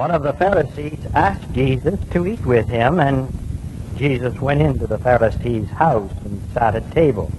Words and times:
One 0.00 0.12
of 0.12 0.22
the 0.22 0.32
Pharisees 0.32 0.98
asked 1.12 1.52
Jesus 1.52 2.00
to 2.12 2.26
eat 2.26 2.40
with 2.46 2.66
him, 2.70 3.00
and 3.00 3.30
Jesus 3.96 4.40
went 4.40 4.62
into 4.62 4.86
the 4.86 4.96
Pharisee's 4.96 5.68
house 5.68 6.10
and 6.24 6.40
sat 6.54 6.74
at 6.74 6.90
table. 6.92 7.30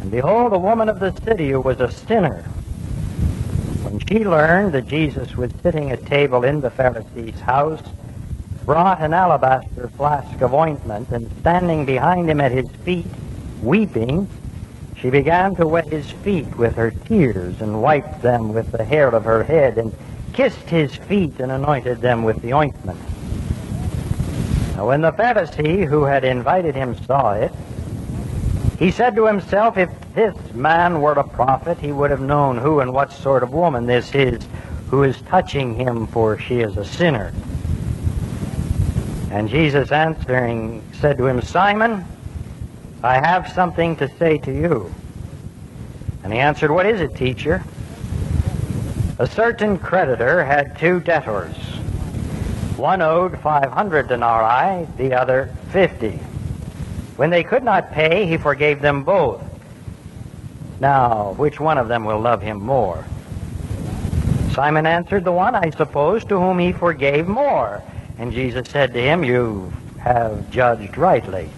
And 0.00 0.10
behold, 0.10 0.54
a 0.54 0.58
woman 0.58 0.88
of 0.88 0.98
the 0.98 1.12
city 1.22 1.50
who 1.50 1.60
was 1.60 1.80
a 1.80 1.90
sinner, 1.90 2.44
when 3.82 3.98
she 4.08 4.24
learned 4.24 4.72
that 4.72 4.86
Jesus 4.86 5.36
was 5.36 5.52
sitting 5.62 5.90
at 5.90 6.06
table 6.06 6.44
in 6.44 6.62
the 6.62 6.70
Pharisee's 6.70 7.40
house, 7.40 7.82
brought 8.64 9.02
an 9.02 9.12
alabaster 9.12 9.88
flask 9.98 10.40
of 10.40 10.54
ointment, 10.54 11.10
and 11.10 11.30
standing 11.40 11.84
behind 11.84 12.30
him 12.30 12.40
at 12.40 12.52
his 12.52 12.70
feet, 12.86 13.04
weeping, 13.62 14.26
she 14.96 15.10
began 15.10 15.54
to 15.56 15.66
wet 15.66 15.88
his 15.88 16.10
feet 16.10 16.56
with 16.56 16.74
her 16.76 16.90
tears, 16.90 17.60
and 17.60 17.82
wiped 17.82 18.22
them 18.22 18.54
with 18.54 18.72
the 18.72 18.82
hair 18.82 19.08
of 19.08 19.24
her 19.24 19.44
head, 19.44 19.76
and 19.76 19.92
kissed 20.32 20.68
his 20.68 20.94
feet, 20.94 21.40
and 21.40 21.52
anointed 21.52 22.00
them 22.00 22.24
with 22.24 22.40
the 22.42 22.52
ointment. 22.52 22.98
Now 24.76 24.86
when 24.86 25.00
the 25.00 25.12
Pharisee 25.12 25.86
who 25.86 26.04
had 26.04 26.24
invited 26.24 26.74
him 26.74 26.94
saw 27.04 27.32
it, 27.32 27.52
he 28.78 28.90
said 28.90 29.14
to 29.16 29.26
himself, 29.26 29.76
If 29.76 29.90
this 30.14 30.34
man 30.54 31.02
were 31.02 31.12
a 31.12 31.28
prophet, 31.28 31.78
he 31.78 31.92
would 31.92 32.10
have 32.10 32.22
known 32.22 32.56
who 32.56 32.80
and 32.80 32.92
what 32.92 33.12
sort 33.12 33.42
of 33.42 33.52
woman 33.52 33.86
this 33.86 34.14
is 34.14 34.40
who 34.88 35.02
is 35.02 35.20
touching 35.22 35.74
him, 35.74 36.06
for 36.06 36.38
she 36.38 36.60
is 36.60 36.76
a 36.76 36.84
sinner. 36.84 37.32
And 39.30 39.48
Jesus 39.48 39.92
answering 39.92 40.82
said 40.98 41.18
to 41.18 41.26
him, 41.26 41.40
Simon, 41.42 42.04
I 43.02 43.14
have 43.14 43.52
something 43.52 43.96
to 43.96 44.08
say 44.16 44.38
to 44.38 44.52
you. 44.52 44.92
And 46.24 46.32
he 46.32 46.38
answered, 46.38 46.70
What 46.70 46.86
is 46.86 47.00
it, 47.00 47.14
teacher? 47.14 47.62
A 49.20 49.26
certain 49.26 49.76
creditor 49.76 50.42
had 50.42 50.78
two 50.78 50.98
debtors. 50.98 51.54
One 52.78 53.02
owed 53.02 53.38
500 53.40 54.08
denarii, 54.08 54.86
the 54.96 55.12
other 55.12 55.54
50. 55.72 56.12
When 57.16 57.28
they 57.28 57.44
could 57.44 57.62
not 57.62 57.92
pay, 57.92 58.24
he 58.24 58.38
forgave 58.38 58.80
them 58.80 59.04
both. 59.04 59.42
Now, 60.80 61.34
which 61.34 61.60
one 61.60 61.76
of 61.76 61.86
them 61.86 62.06
will 62.06 62.18
love 62.18 62.40
him 62.40 62.62
more? 62.62 63.04
Simon 64.54 64.86
answered, 64.86 65.24
The 65.24 65.32
one, 65.32 65.54
I 65.54 65.68
suppose, 65.68 66.24
to 66.24 66.38
whom 66.38 66.58
he 66.58 66.72
forgave 66.72 67.28
more. 67.28 67.82
And 68.16 68.32
Jesus 68.32 68.70
said 68.70 68.94
to 68.94 69.02
him, 69.02 69.22
You 69.22 69.70
have 69.98 70.50
judged 70.50 70.96
rightly. 70.96 71.50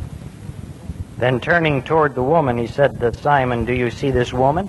Then 1.16 1.38
turning 1.38 1.84
toward 1.84 2.16
the 2.16 2.24
woman, 2.24 2.58
he 2.58 2.66
said 2.66 2.98
to 2.98 3.14
Simon, 3.14 3.64
Do 3.64 3.72
you 3.72 3.92
see 3.92 4.10
this 4.10 4.33
woman? 4.33 4.68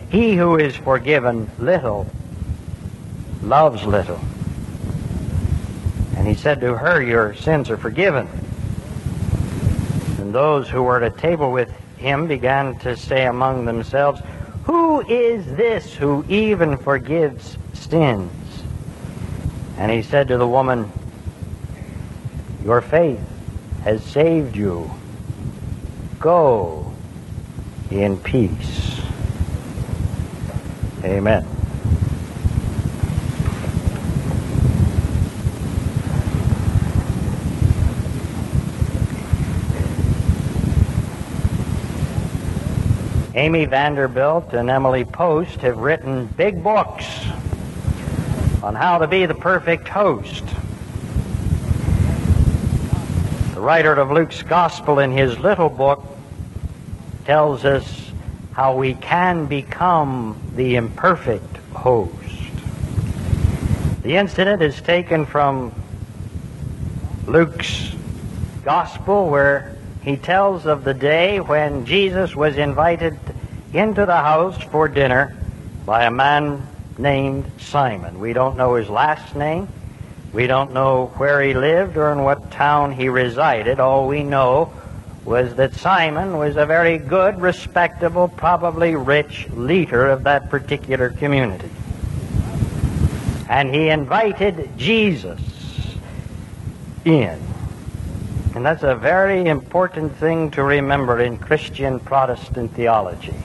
he 0.11 0.35
who 0.35 0.57
is 0.57 0.75
forgiven 0.75 1.49
little 1.57 2.05
loves 3.41 3.83
little. 3.85 4.19
And 6.17 6.27
he 6.27 6.35
said 6.35 6.59
to 6.61 6.75
her, 6.75 7.01
Your 7.01 7.33
sins 7.33 7.69
are 7.69 7.77
forgiven. 7.77 8.27
And 10.19 10.35
those 10.35 10.69
who 10.69 10.83
were 10.83 11.01
at 11.01 11.17
table 11.17 11.51
with 11.51 11.71
him 11.97 12.27
began 12.27 12.77
to 12.79 12.97
say 12.97 13.25
among 13.25 13.65
themselves, 13.65 14.21
Who 14.65 15.01
is 15.07 15.45
this 15.55 15.93
who 15.93 16.25
even 16.27 16.77
forgives 16.77 17.57
sins? 17.73 18.31
And 19.77 19.91
he 19.91 20.01
said 20.01 20.27
to 20.27 20.37
the 20.37 20.47
woman, 20.47 20.91
Your 22.65 22.81
faith 22.81 23.21
has 23.85 24.03
saved 24.03 24.57
you. 24.57 24.91
Go 26.19 26.91
in 27.89 28.17
peace. 28.17 29.00
Amen. 31.03 31.45
Amy 43.33 43.65
Vanderbilt 43.65 44.53
and 44.53 44.69
Emily 44.69 45.05
Post 45.05 45.61
have 45.61 45.77
written 45.77 46.27
big 46.37 46.61
books 46.63 47.05
on 48.61 48.75
how 48.75 48.99
to 48.99 49.07
be 49.07 49.25
the 49.25 49.33
perfect 49.33 49.87
host. 49.87 50.43
The 53.55 53.61
writer 53.61 53.93
of 53.93 54.11
Luke's 54.11 54.43
Gospel 54.43 54.99
in 54.99 55.11
his 55.11 55.39
little 55.39 55.69
book 55.69 56.05
tells 57.25 57.65
us 57.65 58.10
how 58.53 58.75
we 58.75 58.93
can 58.95 59.45
become 59.45 60.39
the 60.55 60.75
imperfect 60.75 61.57
host. 61.73 62.11
The 64.03 64.17
incident 64.17 64.61
is 64.61 64.81
taken 64.81 65.25
from 65.25 65.73
Luke's 67.27 67.93
Gospel 68.63 69.29
where 69.29 69.75
he 70.01 70.17
tells 70.17 70.65
of 70.65 70.83
the 70.83 70.93
day 70.93 71.39
when 71.39 71.85
Jesus 71.85 72.35
was 72.35 72.57
invited 72.57 73.17
into 73.73 74.05
the 74.05 74.17
house 74.17 74.61
for 74.63 74.87
dinner 74.87 75.37
by 75.85 76.05
a 76.05 76.11
man 76.11 76.67
named 76.97 77.49
Simon. 77.59 78.19
We 78.19 78.33
don't 78.33 78.57
know 78.57 78.75
his 78.75 78.89
last 78.89 79.35
name. 79.35 79.67
We 80.33 80.47
don't 80.47 80.73
know 80.73 81.07
where 81.17 81.41
he 81.41 81.53
lived 81.53 81.97
or 81.97 82.11
in 82.11 82.23
what 82.23 82.51
town 82.51 82.91
he 82.91 83.09
resided. 83.09 83.79
All 83.79 84.07
we 84.07 84.23
know 84.23 84.73
was 85.23 85.55
that 85.55 85.73
Simon 85.75 86.37
was 86.37 86.55
a 86.57 86.65
very 86.65 86.97
good, 86.97 87.39
respectable, 87.39 88.27
probably 88.27 88.95
rich 88.95 89.47
leader 89.51 90.07
of 90.07 90.23
that 90.23 90.49
particular 90.49 91.09
community. 91.09 91.69
And 93.47 93.73
he 93.73 93.89
invited 93.89 94.77
Jesus 94.77 95.39
in. 97.05 97.39
And 98.55 98.65
that's 98.65 98.83
a 98.83 98.95
very 98.95 99.45
important 99.45 100.15
thing 100.17 100.51
to 100.51 100.63
remember 100.63 101.19
in 101.21 101.37
Christian 101.37 101.99
Protestant 101.99 102.73
theology. 102.73 103.35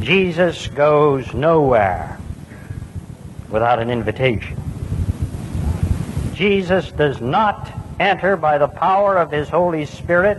Jesus 0.00 0.68
goes 0.68 1.34
nowhere 1.34 2.18
without 3.50 3.80
an 3.80 3.90
invitation. 3.90 4.56
Jesus 6.34 6.90
does 6.92 7.20
not 7.20 7.81
enter 8.02 8.36
by 8.36 8.58
the 8.58 8.68
power 8.68 9.16
of 9.16 9.30
his 9.30 9.48
Holy 9.48 9.86
Spirit 9.86 10.38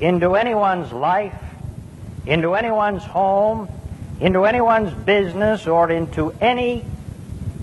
into 0.00 0.34
anyone's 0.34 0.92
life, 0.92 1.40
into 2.26 2.54
anyone's 2.54 3.04
home, 3.04 3.68
into 4.20 4.44
anyone's 4.44 4.92
business, 5.04 5.66
or 5.66 5.90
into 5.90 6.32
any 6.40 6.84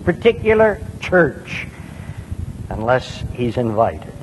particular 0.05 0.81
church 0.99 1.67
unless 2.69 3.23
he's 3.33 3.57
invited. 3.57 4.13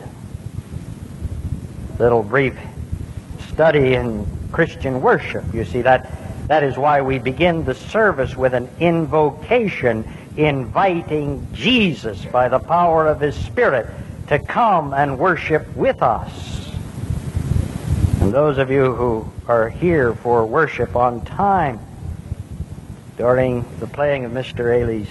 Little 1.98 2.22
brief 2.22 2.56
study 3.52 3.94
in 3.94 4.26
Christian 4.52 5.02
worship. 5.02 5.44
You 5.52 5.64
see, 5.64 5.82
that, 5.82 6.10
that 6.48 6.62
is 6.62 6.78
why 6.78 7.02
we 7.02 7.18
begin 7.18 7.64
the 7.64 7.74
service 7.74 8.36
with 8.36 8.54
an 8.54 8.68
invocation, 8.80 10.08
inviting 10.36 11.46
Jesus 11.52 12.24
by 12.24 12.48
the 12.48 12.58
power 12.58 13.06
of 13.06 13.20
his 13.20 13.34
Spirit 13.34 13.86
to 14.28 14.38
come 14.38 14.92
and 14.92 15.18
worship 15.18 15.74
with 15.74 16.02
us. 16.02 16.70
And 18.20 18.32
those 18.32 18.58
of 18.58 18.70
you 18.70 18.94
who 18.94 19.30
are 19.46 19.70
here 19.70 20.12
for 20.12 20.44
worship 20.44 20.94
on 20.96 21.24
time 21.24 21.80
during 23.16 23.64
the 23.80 23.86
playing 23.86 24.26
of 24.26 24.32
Mr. 24.32 24.66
Ailey's 24.66 25.08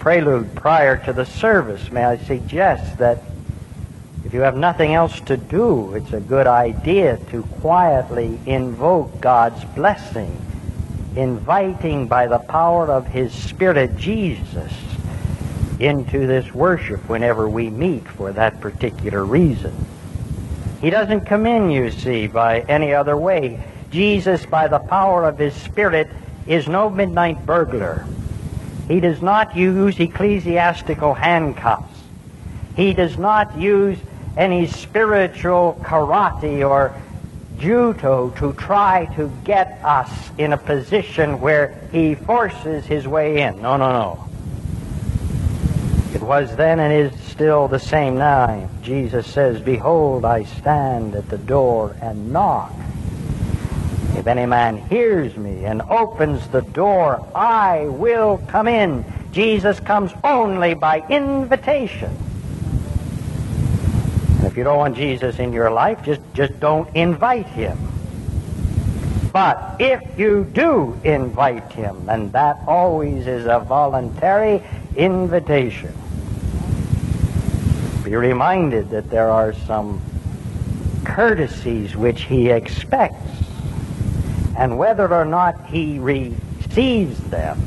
prelude 0.00 0.52
prior 0.56 0.96
to 1.04 1.12
the 1.12 1.24
service, 1.24 1.92
may 1.92 2.04
I 2.04 2.18
suggest 2.18 2.98
that 2.98 3.22
if 4.24 4.34
you 4.34 4.40
have 4.40 4.56
nothing 4.56 4.94
else 4.94 5.20
to 5.20 5.36
do, 5.36 5.94
it's 5.94 6.12
a 6.12 6.20
good 6.20 6.48
idea 6.48 7.18
to 7.30 7.44
quietly 7.60 8.40
invoke 8.46 9.20
God's 9.20 9.64
blessing, 9.76 10.36
inviting 11.14 12.08
by 12.08 12.26
the 12.26 12.38
power 12.38 12.90
of 12.90 13.06
His 13.06 13.32
Spirit 13.32 13.96
Jesus 13.96 14.72
into 15.82 16.26
this 16.26 16.54
worship 16.54 17.08
whenever 17.08 17.48
we 17.48 17.68
meet 17.68 18.06
for 18.06 18.32
that 18.32 18.60
particular 18.60 19.24
reason. 19.24 19.74
He 20.80 20.90
doesn't 20.90 21.22
come 21.22 21.46
in, 21.46 21.70
you 21.70 21.90
see, 21.90 22.26
by 22.26 22.60
any 22.60 22.94
other 22.94 23.16
way. 23.16 23.62
Jesus, 23.90 24.46
by 24.46 24.68
the 24.68 24.78
power 24.78 25.24
of 25.24 25.38
His 25.38 25.54
Spirit, 25.54 26.08
is 26.46 26.68
no 26.68 26.88
midnight 26.88 27.44
burglar. 27.46 28.06
He 28.88 29.00
does 29.00 29.22
not 29.22 29.56
use 29.56 29.98
ecclesiastical 30.00 31.14
handcuffs. 31.14 32.02
He 32.74 32.94
does 32.94 33.18
not 33.18 33.58
use 33.58 33.98
any 34.36 34.66
spiritual 34.66 35.78
karate 35.82 36.68
or 36.68 36.94
judo 37.58 38.30
to 38.30 38.52
try 38.54 39.06
to 39.14 39.30
get 39.44 39.80
us 39.84 40.30
in 40.38 40.52
a 40.52 40.58
position 40.58 41.40
where 41.40 41.78
he 41.92 42.14
forces 42.14 42.84
his 42.86 43.06
way 43.06 43.42
in. 43.42 43.62
No, 43.62 43.76
no, 43.76 43.92
no. 43.92 44.31
It 46.14 46.20
was 46.20 46.54
then 46.56 46.78
and 46.78 46.92
is 46.92 47.18
still 47.22 47.68
the 47.68 47.78
same 47.78 48.18
now. 48.18 48.68
Jesus 48.82 49.26
says, 49.26 49.62
Behold, 49.62 50.26
I 50.26 50.44
stand 50.44 51.14
at 51.14 51.28
the 51.30 51.38
door 51.38 51.96
and 52.02 52.30
knock. 52.32 52.72
If 54.14 54.26
any 54.26 54.44
man 54.44 54.76
hears 54.76 55.34
me 55.38 55.64
and 55.64 55.80
opens 55.82 56.46
the 56.48 56.60
door, 56.60 57.26
I 57.34 57.86
will 57.86 58.42
come 58.48 58.68
in. 58.68 59.06
Jesus 59.32 59.80
comes 59.80 60.12
only 60.22 60.74
by 60.74 61.00
invitation. 61.08 62.14
And 64.36 64.46
if 64.46 64.54
you 64.54 64.64
don't 64.64 64.76
want 64.76 64.96
Jesus 64.96 65.38
in 65.38 65.50
your 65.50 65.70
life, 65.70 66.04
just, 66.04 66.20
just 66.34 66.60
don't 66.60 66.94
invite 66.94 67.46
him. 67.46 67.78
But 69.32 69.76
if 69.80 70.18
you 70.18 70.44
do 70.52 71.00
invite 71.04 71.72
him, 71.72 72.06
and 72.10 72.30
that 72.32 72.58
always 72.66 73.26
is 73.26 73.46
a 73.46 73.60
voluntary 73.60 74.62
invitation, 74.94 75.94
be 78.12 78.16
reminded 78.16 78.90
that 78.90 79.08
there 79.08 79.30
are 79.30 79.54
some 79.54 79.98
courtesies 81.02 81.96
which 81.96 82.24
he 82.24 82.50
expects, 82.50 83.42
and 84.58 84.76
whether 84.76 85.14
or 85.14 85.24
not 85.24 85.58
he 85.64 85.98
receives 85.98 87.18
them 87.30 87.58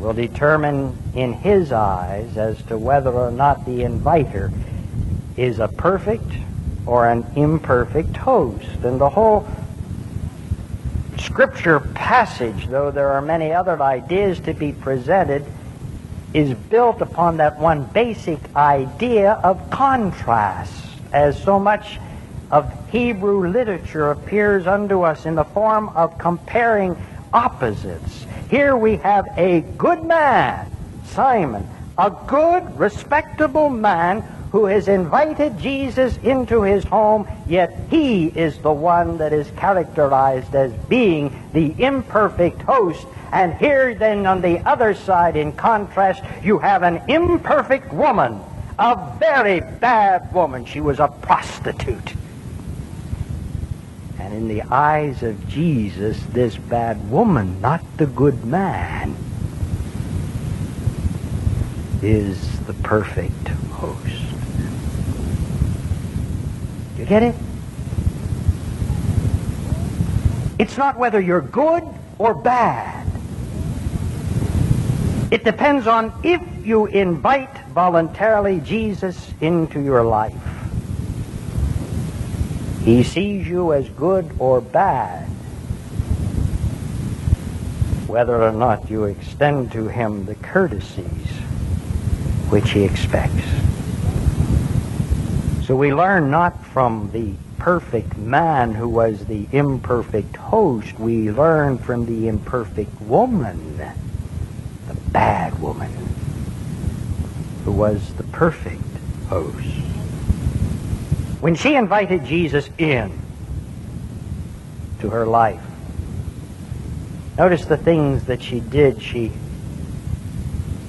will 0.00 0.12
determine 0.12 0.96
in 1.14 1.32
his 1.32 1.70
eyes 1.70 2.36
as 2.36 2.60
to 2.62 2.76
whether 2.76 3.12
or 3.12 3.30
not 3.30 3.64
the 3.66 3.84
inviter 3.84 4.50
is 5.36 5.60
a 5.60 5.68
perfect 5.68 6.32
or 6.84 7.08
an 7.08 7.24
imperfect 7.36 8.16
host. 8.16 8.66
And 8.82 9.00
the 9.00 9.10
whole 9.10 9.46
scripture 11.18 11.78
passage, 11.78 12.66
though 12.66 12.90
there 12.90 13.10
are 13.10 13.22
many 13.22 13.52
other 13.52 13.80
ideas 13.80 14.40
to 14.40 14.54
be 14.54 14.72
presented, 14.72 15.46
is 16.32 16.54
built 16.54 17.00
upon 17.00 17.36
that 17.38 17.58
one 17.58 17.84
basic 17.86 18.38
idea 18.54 19.32
of 19.42 19.70
contrast, 19.70 20.72
as 21.12 21.40
so 21.42 21.58
much 21.58 21.98
of 22.50 22.72
Hebrew 22.90 23.48
literature 23.48 24.10
appears 24.10 24.66
unto 24.66 25.02
us 25.02 25.26
in 25.26 25.34
the 25.34 25.44
form 25.44 25.88
of 25.90 26.16
comparing 26.18 26.96
opposites. 27.32 28.26
Here 28.48 28.76
we 28.76 28.96
have 28.96 29.26
a 29.36 29.60
good 29.78 30.04
man, 30.04 30.70
Simon, 31.06 31.68
a 31.98 32.10
good, 32.26 32.78
respectable 32.78 33.70
man 33.70 34.24
who 34.52 34.66
has 34.66 34.88
invited 34.88 35.58
Jesus 35.58 36.16
into 36.18 36.62
his 36.62 36.84
home, 36.84 37.28
yet 37.46 37.76
he 37.88 38.26
is 38.26 38.58
the 38.58 38.72
one 38.72 39.18
that 39.18 39.32
is 39.32 39.50
characterized 39.52 40.54
as 40.54 40.72
being 40.88 41.48
the 41.52 41.74
imperfect 41.82 42.62
host 42.62 43.06
and 43.32 43.54
here 43.54 43.94
then 43.94 44.26
on 44.26 44.40
the 44.40 44.58
other 44.68 44.94
side, 44.94 45.36
in 45.36 45.52
contrast, 45.52 46.22
you 46.42 46.58
have 46.58 46.82
an 46.82 47.00
imperfect 47.08 47.92
woman, 47.92 48.40
a 48.78 49.16
very 49.18 49.60
bad 49.60 50.32
woman. 50.32 50.64
She 50.64 50.80
was 50.80 50.98
a 50.98 51.08
prostitute. 51.08 52.14
And 54.18 54.34
in 54.34 54.48
the 54.48 54.62
eyes 54.62 55.22
of 55.22 55.48
Jesus, 55.48 56.20
this 56.32 56.56
bad 56.56 57.10
woman, 57.10 57.60
not 57.60 57.82
the 57.98 58.06
good 58.06 58.44
man, 58.44 59.14
is 62.02 62.58
the 62.60 62.74
perfect 62.74 63.48
host. 63.48 64.29
You 67.00 67.06
get 67.06 67.22
it? 67.22 67.34
It's 70.58 70.76
not 70.76 70.98
whether 70.98 71.18
you're 71.18 71.40
good 71.40 71.82
or 72.18 72.34
bad. 72.34 73.06
It 75.30 75.42
depends 75.42 75.86
on 75.86 76.12
if 76.22 76.42
you 76.62 76.84
invite 76.84 77.56
voluntarily 77.68 78.60
Jesus 78.60 79.32
into 79.40 79.80
your 79.80 80.04
life. 80.04 80.34
He 82.84 83.02
sees 83.02 83.48
you 83.48 83.72
as 83.72 83.88
good 83.88 84.30
or 84.38 84.60
bad, 84.60 85.26
whether 88.08 88.42
or 88.42 88.52
not 88.52 88.90
you 88.90 89.04
extend 89.04 89.72
to 89.72 89.88
him 89.88 90.26
the 90.26 90.34
courtesies 90.34 91.28
which 92.50 92.72
he 92.72 92.82
expects. 92.82 93.69
So 95.70 95.76
we 95.76 95.94
learn 95.94 96.32
not 96.32 96.66
from 96.66 97.12
the 97.12 97.32
perfect 97.58 98.16
man 98.18 98.74
who 98.74 98.88
was 98.88 99.24
the 99.26 99.46
imperfect 99.52 100.34
host, 100.34 100.98
we 100.98 101.30
learn 101.30 101.78
from 101.78 102.06
the 102.06 102.26
imperfect 102.26 103.00
woman 103.02 103.76
the 103.76 104.94
bad 105.12 105.56
woman 105.62 105.92
who 107.64 107.70
was 107.70 108.14
the 108.14 108.24
perfect 108.24 108.82
host. 109.28 109.64
When 111.38 111.54
she 111.54 111.76
invited 111.76 112.24
Jesus 112.24 112.68
in 112.76 113.16
to 114.98 115.10
her 115.10 115.24
life, 115.24 115.62
notice 117.38 117.64
the 117.64 117.76
things 117.76 118.24
that 118.24 118.42
she 118.42 118.58
did. 118.58 119.00
She 119.00 119.30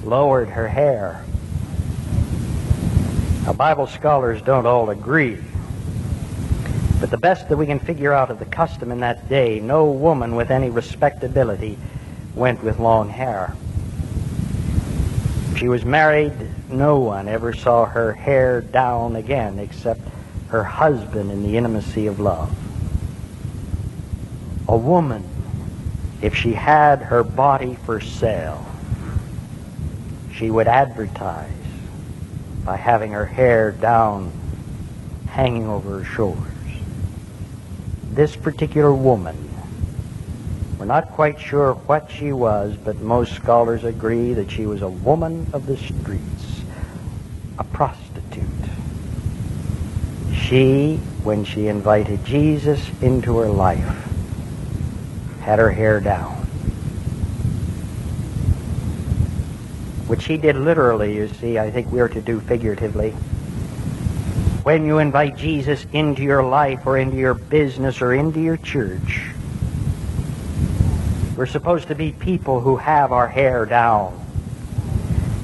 lowered 0.03 0.49
her 0.49 0.67
hair. 0.67 1.23
Now, 3.45 3.53
Bible 3.53 3.87
scholars 3.87 4.39
don't 4.43 4.67
all 4.67 4.91
agree. 4.91 5.39
But 6.99 7.09
the 7.09 7.17
best 7.17 7.49
that 7.49 7.57
we 7.57 7.65
can 7.65 7.79
figure 7.79 8.13
out 8.13 8.29
of 8.29 8.37
the 8.37 8.45
custom 8.45 8.91
in 8.91 8.99
that 8.99 9.27
day, 9.27 9.59
no 9.59 9.85
woman 9.85 10.35
with 10.35 10.51
any 10.51 10.69
respectability 10.69 11.79
went 12.35 12.63
with 12.63 12.79
long 12.79 13.09
hair. 13.09 13.55
She 15.57 15.67
was 15.67 15.83
married. 15.83 16.33
No 16.69 16.99
one 16.99 17.27
ever 17.27 17.51
saw 17.51 17.85
her 17.85 18.13
hair 18.13 18.61
down 18.61 19.15
again 19.15 19.57
except 19.57 20.01
her 20.49 20.63
husband 20.63 21.31
in 21.31 21.41
the 21.41 21.57
intimacy 21.57 22.05
of 22.05 22.19
love. 22.19 22.55
A 24.67 24.77
woman, 24.77 25.27
if 26.21 26.35
she 26.35 26.53
had 26.53 27.01
her 27.01 27.23
body 27.23 27.75
for 27.85 27.99
sale, 27.99 28.63
she 30.31 30.51
would 30.51 30.67
advertise 30.67 31.60
by 32.65 32.77
having 32.77 33.11
her 33.11 33.25
hair 33.25 33.71
down, 33.71 34.31
hanging 35.27 35.67
over 35.67 35.99
her 35.99 36.05
shoulders. 36.05 36.47
This 38.11 38.35
particular 38.35 38.93
woman 38.93 39.51
we're 40.81 40.87
not 40.87 41.11
quite 41.11 41.39
sure 41.39 41.75
what 41.75 42.09
she 42.09 42.33
was, 42.33 42.75
but 42.75 42.99
most 43.01 43.35
scholars 43.35 43.83
agree 43.83 44.33
that 44.33 44.49
she 44.49 44.65
was 44.65 44.81
a 44.81 44.89
woman 44.89 45.45
of 45.53 45.67
the 45.67 45.77
streets, 45.77 46.63
a 47.59 47.63
prostitute. 47.63 48.43
She, 50.33 50.95
when 51.21 51.45
she 51.45 51.67
invited 51.67 52.25
Jesus 52.25 52.89
into 52.99 53.37
her 53.37 53.49
life, 53.49 54.11
had 55.41 55.59
her 55.59 55.69
hair 55.69 55.99
down. 55.99 56.40
Which 60.11 60.25
he 60.25 60.35
did 60.35 60.57
literally, 60.57 61.15
you 61.15 61.29
see. 61.29 61.57
I 61.57 61.71
think 61.71 61.89
we 61.89 62.01
are 62.01 62.09
to 62.09 62.19
do 62.19 62.41
figuratively. 62.41 63.11
When 64.63 64.85
you 64.85 64.97
invite 64.97 65.37
Jesus 65.37 65.85
into 65.93 66.21
your 66.21 66.43
life 66.43 66.85
or 66.85 66.97
into 66.97 67.15
your 67.15 67.33
business 67.33 68.01
or 68.01 68.13
into 68.13 68.41
your 68.41 68.57
church, 68.57 69.29
we're 71.37 71.45
supposed 71.45 71.87
to 71.87 71.95
be 71.95 72.11
people 72.11 72.59
who 72.59 72.75
have 72.75 73.13
our 73.13 73.29
hair 73.29 73.65
down. 73.65 74.19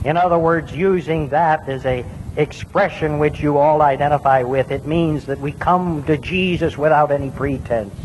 In 0.04 0.18
other 0.18 0.38
words, 0.38 0.76
using 0.76 1.30
that 1.30 1.70
as 1.70 1.86
a 1.86 2.06
expression 2.36 3.20
which 3.20 3.40
you 3.40 3.60
all 3.60 3.82
identify 3.82 4.44
with, 4.44 4.70
it 4.70 4.86
means 4.86 5.28
that 5.28 5.40
we 5.40 5.54
come 5.54 6.04
to 6.04 6.18
Jesus 6.18 6.78
without 6.78 7.10
any 7.12 7.32
pretense. 7.32 7.96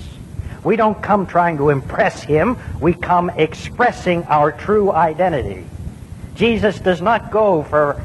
We 0.63 0.77
don't 0.77 1.03
come 1.03 1.27
trying 1.27 1.57
to 1.57 1.71
impress 1.71 2.23
him. 2.23 2.57
We 2.81 2.95
come 2.95 3.31
expressing 3.31 4.23
our 4.27 4.53
true 4.53 4.93
identity. 4.93 5.67
Jesus 6.35 6.79
does 6.79 7.01
not 7.01 7.31
go 7.31 7.63
for 7.63 8.03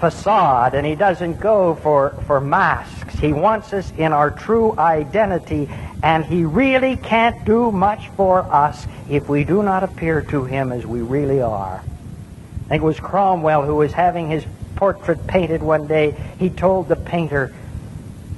facade 0.00 0.74
and 0.74 0.86
he 0.86 0.94
doesn't 0.94 1.40
go 1.40 1.74
for, 1.76 2.10
for 2.26 2.40
masks. 2.40 3.18
He 3.18 3.32
wants 3.32 3.72
us 3.72 3.92
in 3.98 4.12
our 4.12 4.30
true 4.30 4.76
identity 4.78 5.68
and 6.02 6.24
he 6.24 6.44
really 6.44 6.96
can't 6.96 7.44
do 7.44 7.70
much 7.70 8.08
for 8.10 8.40
us 8.40 8.86
if 9.08 9.28
we 9.28 9.44
do 9.44 9.62
not 9.62 9.84
appear 9.84 10.22
to 10.22 10.44
him 10.44 10.72
as 10.72 10.86
we 10.86 11.02
really 11.02 11.42
are. 11.42 11.82
I 11.84 12.68
think 12.68 12.82
it 12.82 12.86
was 12.86 12.98
Cromwell 12.98 13.62
who 13.62 13.76
was 13.76 13.92
having 13.92 14.30
his 14.30 14.44
portrait 14.76 15.26
painted 15.26 15.62
one 15.62 15.86
day. 15.86 16.14
He 16.38 16.48
told 16.48 16.88
the 16.88 16.96
painter, 16.96 17.54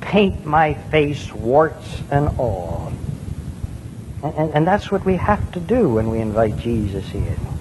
paint 0.00 0.44
my 0.44 0.74
face 0.74 1.32
warts 1.32 2.02
and 2.10 2.28
all. 2.38 2.92
And, 4.24 4.34
and, 4.34 4.54
and 4.54 4.66
that's 4.66 4.90
what 4.90 5.04
we 5.04 5.16
have 5.16 5.52
to 5.52 5.60
do 5.60 5.88
when 5.90 6.10
we 6.10 6.18
invite 6.18 6.56
Jesus 6.58 7.12
in. 7.14 7.51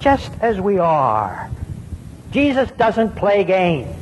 Just 0.00 0.32
as 0.40 0.58
we 0.58 0.78
are. 0.78 1.50
Jesus 2.30 2.70
doesn't 2.70 3.16
play 3.16 3.44
games. 3.44 3.94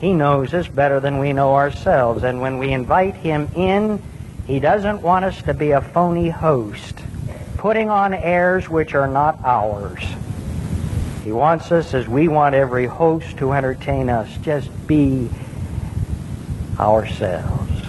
He 0.00 0.12
knows 0.12 0.52
us 0.52 0.66
better 0.66 0.98
than 0.98 1.20
we 1.20 1.32
know 1.32 1.54
ourselves. 1.54 2.24
And 2.24 2.40
when 2.40 2.58
we 2.58 2.72
invite 2.72 3.14
him 3.14 3.48
in, 3.54 4.02
he 4.44 4.58
doesn't 4.58 5.02
want 5.02 5.24
us 5.24 5.40
to 5.42 5.54
be 5.54 5.70
a 5.70 5.80
phony 5.80 6.30
host, 6.30 6.98
putting 7.58 7.88
on 7.90 8.12
airs 8.12 8.68
which 8.68 8.94
are 8.94 9.06
not 9.06 9.38
ours. 9.44 10.04
He 11.22 11.30
wants 11.30 11.70
us, 11.70 11.94
as 11.94 12.08
we 12.08 12.26
want 12.26 12.56
every 12.56 12.86
host 12.86 13.38
to 13.38 13.52
entertain 13.52 14.10
us, 14.10 14.28
just 14.42 14.68
be 14.88 15.30
ourselves. 16.78 17.82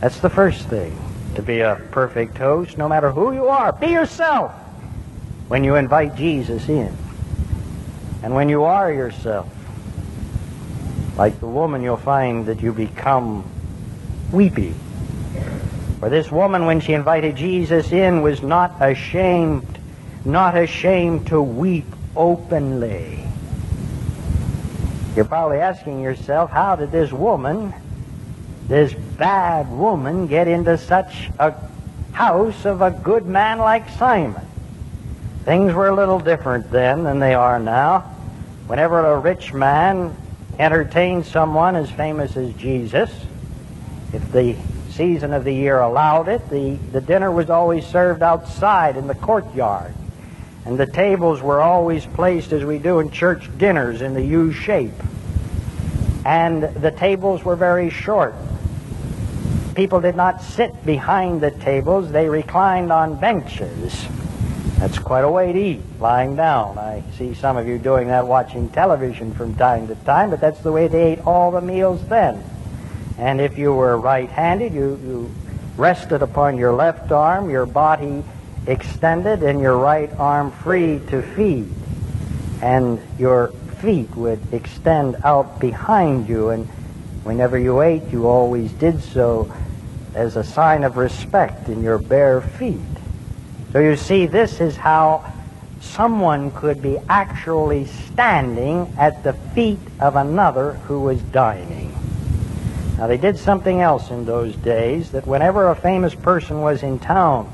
That's 0.00 0.18
the 0.20 0.30
first 0.30 0.66
thing. 0.68 0.98
To 1.34 1.42
be 1.42 1.60
a 1.60 1.76
perfect 1.92 2.38
host, 2.38 2.78
no 2.78 2.88
matter 2.88 3.12
who 3.12 3.34
you 3.34 3.48
are, 3.48 3.70
be 3.72 3.88
yourself 3.88 4.52
when 5.48 5.64
you 5.64 5.74
invite 5.74 6.14
Jesus 6.14 6.68
in. 6.68 6.94
And 8.22 8.34
when 8.34 8.48
you 8.48 8.64
are 8.64 8.92
yourself, 8.92 9.48
like 11.16 11.40
the 11.40 11.46
woman, 11.46 11.82
you'll 11.82 11.96
find 11.96 12.46
that 12.46 12.60
you 12.60 12.72
become 12.72 13.44
weepy. 14.30 14.74
For 15.98 16.08
this 16.08 16.30
woman, 16.30 16.66
when 16.66 16.80
she 16.80 16.92
invited 16.92 17.34
Jesus 17.34 17.90
in, 17.90 18.22
was 18.22 18.42
not 18.42 18.76
ashamed, 18.80 19.78
not 20.24 20.56
ashamed 20.56 21.26
to 21.28 21.42
weep 21.42 21.86
openly. 22.14 23.24
You're 25.16 25.24
probably 25.24 25.58
asking 25.58 26.00
yourself, 26.00 26.50
how 26.50 26.76
did 26.76 26.92
this 26.92 27.10
woman, 27.10 27.74
this 28.68 28.92
bad 28.92 29.68
woman, 29.70 30.28
get 30.28 30.46
into 30.46 30.78
such 30.78 31.30
a 31.40 31.54
house 32.12 32.64
of 32.64 32.82
a 32.82 32.92
good 32.92 33.26
man 33.26 33.58
like 33.58 33.88
Simon? 33.90 34.47
Things 35.44 35.72
were 35.72 35.88
a 35.88 35.94
little 35.94 36.18
different 36.18 36.70
then 36.70 37.04
than 37.04 37.18
they 37.18 37.34
are 37.34 37.58
now. 37.58 38.00
Whenever 38.66 39.06
a 39.06 39.18
rich 39.18 39.52
man 39.52 40.14
entertained 40.58 41.24
someone 41.24 41.76
as 41.76 41.90
famous 41.90 42.36
as 42.36 42.52
Jesus, 42.54 43.10
if 44.12 44.30
the 44.32 44.56
season 44.90 45.32
of 45.32 45.44
the 45.44 45.52
year 45.52 45.78
allowed 45.80 46.28
it, 46.28 46.48
the, 46.50 46.74
the 46.92 47.00
dinner 47.00 47.30
was 47.30 47.50
always 47.50 47.86
served 47.86 48.22
outside 48.22 48.96
in 48.96 49.06
the 49.06 49.14
courtyard. 49.14 49.94
And 50.64 50.76
the 50.76 50.86
tables 50.86 51.40
were 51.40 51.60
always 51.60 52.04
placed 52.04 52.52
as 52.52 52.64
we 52.64 52.78
do 52.78 52.98
in 52.98 53.10
church 53.10 53.48
dinners 53.56 54.02
in 54.02 54.12
the 54.12 54.24
U 54.24 54.52
shape. 54.52 54.92
And 56.26 56.62
the 56.62 56.90
tables 56.90 57.44
were 57.44 57.56
very 57.56 57.88
short. 57.88 58.34
People 59.74 60.00
did 60.00 60.16
not 60.16 60.42
sit 60.42 60.84
behind 60.84 61.40
the 61.40 61.52
tables, 61.52 62.10
they 62.10 62.28
reclined 62.28 62.92
on 62.92 63.18
benches. 63.18 64.06
That's 64.78 64.98
quite 65.00 65.24
a 65.24 65.30
way 65.30 65.52
to 65.52 65.58
eat, 65.58 65.80
lying 65.98 66.36
down. 66.36 66.78
I 66.78 67.02
see 67.16 67.34
some 67.34 67.56
of 67.56 67.66
you 67.66 67.78
doing 67.78 68.08
that 68.08 68.28
watching 68.28 68.68
television 68.68 69.34
from 69.34 69.56
time 69.56 69.88
to 69.88 69.96
time, 69.96 70.30
but 70.30 70.40
that's 70.40 70.60
the 70.60 70.70
way 70.70 70.86
they 70.86 71.12
ate 71.12 71.26
all 71.26 71.50
the 71.50 71.60
meals 71.60 72.06
then. 72.06 72.44
And 73.18 73.40
if 73.40 73.58
you 73.58 73.74
were 73.74 73.98
right-handed, 73.98 74.72
you, 74.72 75.00
you 75.02 75.34
rested 75.76 76.22
upon 76.22 76.58
your 76.58 76.72
left 76.72 77.10
arm, 77.10 77.50
your 77.50 77.66
body 77.66 78.22
extended, 78.68 79.42
and 79.42 79.60
your 79.60 79.76
right 79.76 80.12
arm 80.12 80.52
free 80.52 81.00
to 81.08 81.22
feed. 81.22 81.68
And 82.62 83.00
your 83.18 83.48
feet 83.80 84.14
would 84.14 84.40
extend 84.52 85.16
out 85.24 85.58
behind 85.58 86.28
you, 86.28 86.50
and 86.50 86.68
whenever 87.24 87.58
you 87.58 87.80
ate, 87.80 88.04
you 88.12 88.28
always 88.28 88.70
did 88.72 89.02
so 89.02 89.52
as 90.14 90.36
a 90.36 90.44
sign 90.44 90.84
of 90.84 90.96
respect 90.96 91.68
in 91.68 91.82
your 91.82 91.98
bare 91.98 92.40
feet. 92.40 92.78
So 93.72 93.80
you 93.80 93.96
see, 93.96 94.26
this 94.26 94.60
is 94.60 94.76
how 94.76 95.30
someone 95.80 96.50
could 96.52 96.80
be 96.80 96.96
actually 97.08 97.84
standing 97.84 98.92
at 98.96 99.22
the 99.22 99.34
feet 99.34 99.78
of 100.00 100.16
another 100.16 100.72
who 100.72 101.00
was 101.00 101.20
dining. 101.20 101.94
Now, 102.96 103.06
they 103.06 103.18
did 103.18 103.38
something 103.38 103.80
else 103.80 104.10
in 104.10 104.24
those 104.24 104.56
days 104.56 105.12
that 105.12 105.26
whenever 105.26 105.68
a 105.68 105.76
famous 105.76 106.14
person 106.14 106.62
was 106.62 106.82
in 106.82 106.98
town 106.98 107.50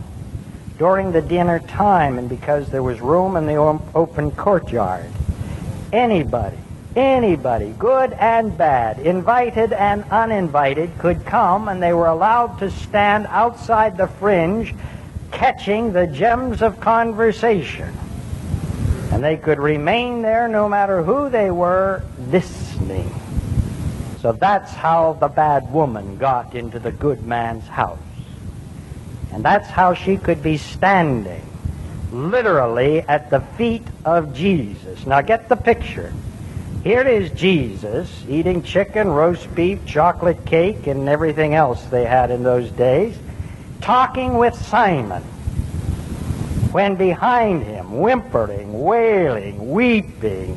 during 0.79 1.11
the 1.11 1.21
dinner 1.21 1.59
time, 1.59 2.17
and 2.19 2.29
because 2.29 2.71
there 2.71 2.83
was 2.83 3.01
room 3.01 3.37
in 3.37 3.47
the 3.47 3.57
open 3.57 4.31
courtyard, 4.31 5.11
anybody, 5.93 6.57
anybody, 6.95 7.75
good 7.77 8.13
and 8.15 8.57
bad, 8.57 9.01
invited 9.01 9.73
and 9.73 10.05
uninvited, 10.05 10.97
could 10.99 11.27
come 11.27 11.69
and 11.69 11.83
they 11.83 11.93
were 11.93 12.07
allowed 12.07 12.59
to 12.61 12.71
stand 12.71 13.27
outside 13.29 13.97
the 13.97 14.07
fringe 14.07 14.73
catching 15.35 15.93
the 15.93 16.07
gems 16.07 16.63
of 16.63 16.81
conversation. 16.81 17.93
And 19.13 19.23
they 19.23 19.37
could 19.37 19.59
remain 19.59 20.23
there 20.23 20.49
no 20.49 20.69
matter 20.69 21.03
who 21.03 21.29
they 21.29 21.51
were, 21.51 22.03
listening. 22.31 23.13
So 24.21 24.33
that's 24.33 24.73
how 24.73 25.15
the 25.15 25.29
bad 25.29 25.71
woman 25.71 26.17
got 26.17 26.55
into 26.55 26.79
the 26.79 26.93
good 26.93 27.27
man's 27.27 27.67
house. 27.67 27.99
And 29.33 29.45
that's 29.45 29.69
how 29.69 29.93
she 29.93 30.17
could 30.17 30.43
be 30.43 30.57
standing 30.57 31.43
literally 32.13 33.01
at 33.01 33.29
the 33.29 33.41
feet 33.41 33.87
of 34.05 34.35
Jesus. 34.35 35.05
Now 35.05 35.21
get 35.21 35.49
the 35.49 35.57
picture. 35.57 36.13
Here 36.85 37.03
is 37.03 37.31
Jesus 37.33 38.25
eating 38.29 38.63
chicken, 38.63 39.09
roast 39.09 39.53
beef, 39.55 39.85
chocolate 39.85 40.45
cake, 40.47 40.87
and 40.87 41.09
everything 41.09 41.55
else 41.55 41.83
they 41.87 42.05
had 42.05 42.31
in 42.31 42.45
those 42.45 42.71
days 42.71 43.17
talking 43.85 44.39
with 44.39 44.55
Simon 44.55 45.21
when 46.73 46.95
behind 46.95 47.63
him, 47.63 48.01
whimpering, 48.01 48.83
wailing, 48.83 49.71
weeping, 49.71 50.57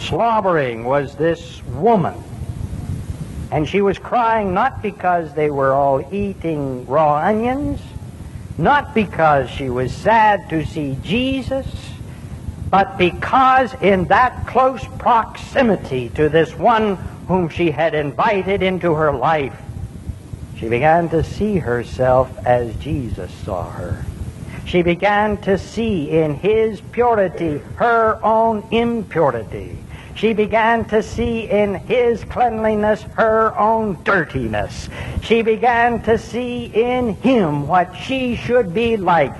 slobbering, 0.00 0.82
was 0.82 1.14
this 1.14 1.62
woman. 1.66 2.20
And 3.52 3.68
she 3.68 3.82
was 3.82 4.00
crying 4.00 4.52
not 4.52 4.82
because 4.82 5.32
they 5.32 5.48
were 5.48 5.74
all 5.74 6.12
eating 6.12 6.84
raw 6.86 7.18
onions, 7.18 7.80
not 8.58 8.96
because 8.96 9.48
she 9.48 9.70
was 9.70 9.94
sad 9.94 10.50
to 10.50 10.66
see 10.66 10.98
Jesus, 11.04 11.68
but 12.68 12.98
because 12.98 13.74
in 13.80 14.06
that 14.06 14.44
close 14.48 14.84
proximity 14.98 16.08
to 16.16 16.28
this 16.28 16.52
one 16.58 16.96
whom 17.28 17.48
she 17.48 17.70
had 17.70 17.94
invited 17.94 18.60
into 18.60 18.92
her 18.92 19.12
life, 19.12 19.56
she 20.58 20.68
began 20.68 21.08
to 21.10 21.22
see 21.22 21.58
herself 21.58 22.34
as 22.46 22.74
Jesus 22.76 23.30
saw 23.44 23.70
her. 23.70 24.04
She 24.64 24.82
began 24.82 25.36
to 25.42 25.58
see 25.58 26.10
in 26.10 26.34
his 26.34 26.80
purity 26.80 27.58
her 27.76 28.18
own 28.24 28.66
impurity. 28.70 29.78
She 30.16 30.32
began 30.32 30.86
to 30.86 31.02
see 31.02 31.42
in 31.42 31.74
his 31.74 32.24
cleanliness 32.24 33.02
her 33.02 33.56
own 33.58 34.02
dirtiness. 34.02 34.88
She 35.22 35.42
began 35.42 36.02
to 36.04 36.16
see 36.16 36.64
in 36.64 37.14
him 37.16 37.68
what 37.68 37.94
she 37.94 38.34
should 38.34 38.72
be 38.72 38.96
like. 38.96 39.38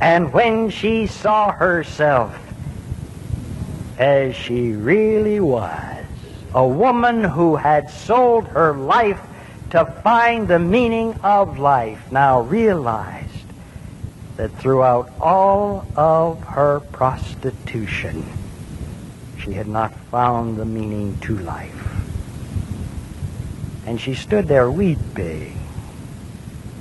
And 0.00 0.32
when 0.32 0.70
she 0.70 1.06
saw 1.06 1.52
herself 1.52 2.34
as 3.98 4.34
she 4.34 4.72
really 4.72 5.38
was, 5.38 6.06
a 6.54 6.66
woman 6.66 7.22
who 7.22 7.56
had 7.56 7.90
sold 7.90 8.48
her 8.48 8.72
life 8.72 9.20
to 9.72 9.86
find 10.04 10.48
the 10.48 10.58
meaning 10.58 11.14
of 11.22 11.58
life, 11.58 12.12
now 12.12 12.42
realized 12.42 13.30
that 14.36 14.52
throughout 14.58 15.10
all 15.18 15.86
of 15.96 16.44
her 16.44 16.80
prostitution, 16.92 18.22
she 19.42 19.54
had 19.54 19.66
not 19.66 19.94
found 20.10 20.58
the 20.58 20.64
meaning 20.66 21.18
to 21.20 21.38
life. 21.38 21.88
And 23.86 23.98
she 23.98 24.12
stood 24.12 24.46
there 24.46 24.70
weeping, 24.70 25.58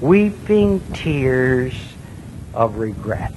weeping 0.02 0.82
tears 0.92 1.74
of 2.54 2.76
regret. 2.76 3.34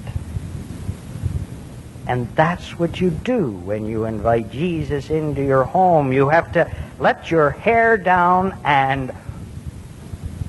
And 2.07 2.27
that's 2.35 2.77
what 2.77 2.99
you 2.99 3.09
do 3.09 3.51
when 3.51 3.85
you 3.85 4.03
invite 4.03 4.51
Jesus 4.51 5.09
into 5.09 5.41
your 5.41 5.63
home. 5.63 6.11
You 6.11 6.27
have 6.27 6.51
to 6.51 6.69
let 6.99 7.31
your 7.31 7.51
hair 7.51 7.97
down 7.97 8.53
and 8.65 9.13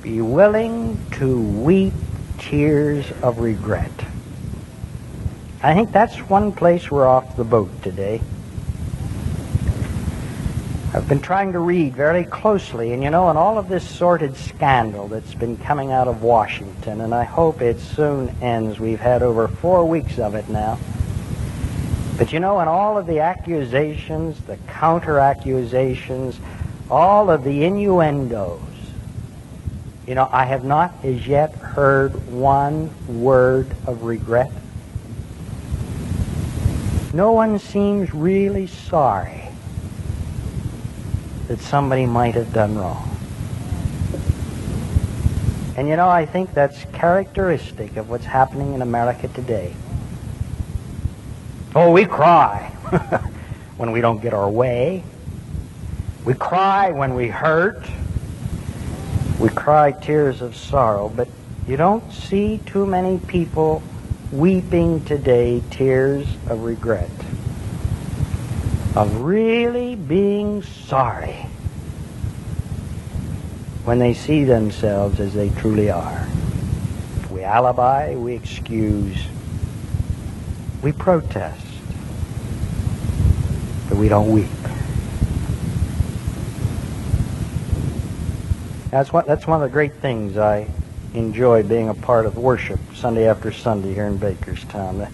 be 0.06 0.20
willing 0.20 0.96
to 1.10 1.40
weep 1.40 1.92
tears 2.38 3.04
of 3.22 3.40
regret. 3.40 3.90
I 5.64 5.74
think 5.74 5.90
that's 5.90 6.16
one 6.30 6.52
place 6.52 6.92
we're 6.92 7.08
off 7.08 7.36
the 7.36 7.42
boat 7.42 7.82
today. 7.82 8.20
I've 10.94 11.08
been 11.08 11.20
trying 11.20 11.52
to 11.54 11.58
read 11.58 11.96
very 11.96 12.22
closely, 12.22 12.92
and 12.92 13.02
you 13.02 13.10
know, 13.10 13.28
in 13.30 13.36
all 13.36 13.58
of 13.58 13.68
this 13.68 13.82
sordid 13.84 14.36
scandal 14.36 15.08
that's 15.08 15.34
been 15.34 15.56
coming 15.56 15.90
out 15.90 16.06
of 16.06 16.22
Washington, 16.22 17.00
and 17.00 17.12
I 17.12 17.24
hope 17.24 17.60
it 17.60 17.80
soon 17.80 18.28
ends. 18.40 18.78
We've 18.78 19.00
had 19.00 19.24
over 19.24 19.48
four 19.48 19.88
weeks 19.88 20.20
of 20.20 20.36
it 20.36 20.48
now. 20.48 20.78
But 22.16 22.32
you 22.32 22.38
know, 22.38 22.60
in 22.60 22.68
all 22.68 22.96
of 22.96 23.08
the 23.08 23.18
accusations, 23.18 24.40
the 24.42 24.56
counter 24.68 25.18
accusations, 25.18 26.38
all 26.88 27.28
of 27.28 27.42
the 27.42 27.64
innuendos, 27.64 28.60
You 30.06 30.14
know, 30.14 30.28
I 30.30 30.44
have 30.44 30.64
not 30.64 30.94
as 31.02 31.26
yet 31.26 31.52
heard 31.54 32.12
one 32.30 32.90
word 33.08 33.68
of 33.86 34.04
regret. 34.04 34.52
No 37.12 37.32
one 37.32 37.58
seems 37.58 38.14
really 38.14 38.68
sorry 38.68 39.42
that 41.48 41.58
somebody 41.58 42.06
might 42.06 42.34
have 42.34 42.52
done 42.52 42.76
wrong. 42.76 43.16
And 45.76 45.88
you 45.88 45.96
know, 45.96 46.08
I 46.08 46.24
think 46.24 46.54
that's 46.54 46.84
characteristic 46.92 47.96
of 47.96 48.08
what's 48.08 48.24
happening 48.24 48.74
in 48.74 48.82
America 48.82 49.26
today. 49.28 49.74
Oh, 51.74 51.90
we 51.90 52.04
cry 52.04 52.70
when 53.76 53.90
we 53.90 54.00
don't 54.00 54.22
get 54.22 54.32
our 54.32 54.48
way. 54.48 55.02
We 56.24 56.34
cry 56.34 56.92
when 56.92 57.14
we 57.14 57.28
hurt. 57.28 57.84
We 59.38 59.50
cry 59.50 59.92
tears 59.92 60.40
of 60.40 60.56
sorrow, 60.56 61.10
but 61.14 61.28
you 61.68 61.76
don't 61.76 62.10
see 62.10 62.58
too 62.64 62.86
many 62.86 63.18
people 63.18 63.82
weeping 64.32 65.04
today 65.04 65.62
tears 65.70 66.26
of 66.48 66.64
regret, 66.64 67.10
of 68.94 69.20
really 69.20 69.94
being 69.94 70.62
sorry 70.62 71.46
when 73.84 73.98
they 73.98 74.14
see 74.14 74.44
themselves 74.44 75.20
as 75.20 75.34
they 75.34 75.50
truly 75.50 75.90
are. 75.90 76.26
We 77.30 77.44
alibi, 77.44 78.14
we 78.16 78.34
excuse, 78.34 79.18
we 80.82 80.92
protest, 80.92 81.66
but 83.88 83.98
we 83.98 84.08
don't 84.08 84.30
weep. 84.30 84.48
That's 88.96 89.12
what 89.12 89.26
that's 89.26 89.46
one 89.46 89.62
of 89.62 89.68
the 89.68 89.72
great 89.74 89.92
things 89.96 90.38
I 90.38 90.66
enjoy 91.12 91.62
being 91.62 91.90
a 91.90 91.94
part 91.94 92.24
of 92.24 92.38
worship 92.38 92.80
Sunday 92.94 93.28
after 93.28 93.52
Sunday 93.52 93.92
here 93.92 94.06
in 94.06 94.18
Bakerstown. 94.18 95.10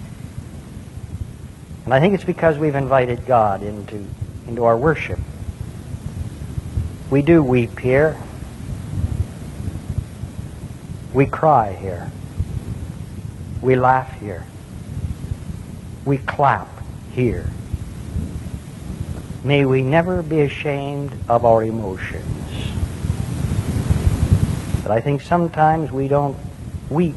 And 1.85 1.93
I 1.93 1.99
think 1.99 2.15
it's 2.15 2.23
because 2.23 2.59
we've 2.59 2.77
invited 2.77 3.27
God 3.27 3.65
into 3.65 4.07
into 4.47 4.63
our 4.63 4.79
worship. 4.79 5.19
We 7.11 7.23
do 7.23 7.43
weep 7.43 7.77
here. 7.81 8.17
We 11.13 11.27
cry 11.27 11.73
here. 11.73 12.09
We 13.63 13.75
laugh 13.75 14.17
here. 14.21 14.47
We 16.05 16.19
clap 16.19 16.69
here. 17.11 17.51
May 19.43 19.65
we 19.65 19.83
never 19.83 20.23
be 20.23 20.43
ashamed 20.43 21.13
of 21.29 21.45
our 21.45 21.65
emotions. 21.65 22.52
But 24.83 24.91
I 24.91 25.01
think 25.01 25.23
sometimes 25.23 25.93
we 25.93 26.09
don't 26.09 26.37
weep 26.91 27.15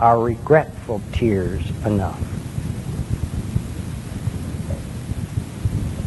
our 0.00 0.18
regretful 0.18 1.02
tears 1.12 1.62
enough. 1.84 2.20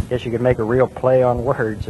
I 0.01 0.10
Guess 0.10 0.25
you 0.25 0.32
could 0.32 0.41
make 0.41 0.60
a 0.60 0.63
real 0.63 0.88
play 0.88 1.22
on 1.24 1.44
words 1.44 1.88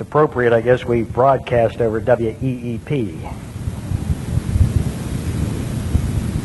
it's 0.00 0.08
appropriate, 0.08 0.54
I 0.54 0.62
guess, 0.62 0.82
we 0.82 1.02
broadcast 1.02 1.82
over 1.82 2.00
WEEP. 2.00 3.20